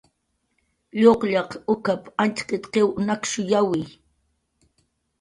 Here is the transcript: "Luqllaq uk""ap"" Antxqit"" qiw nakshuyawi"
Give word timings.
"Luqllaq 1.01 1.51
uk""ap"" 1.73 2.03
Antxqit"" 2.23 2.65
qiw 2.73 2.87
nakshuyawi" 3.05 3.81